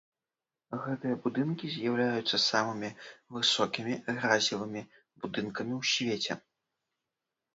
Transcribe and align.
Гэтыя 0.83 1.15
будынкі 1.25 1.65
з'яўляюцца 1.73 2.37
самымі 2.49 2.89
высокімі 3.37 3.93
гразевымі 4.21 4.81
будынкамі 5.25 5.73
ў 5.75 5.93
свеце. 5.93 6.33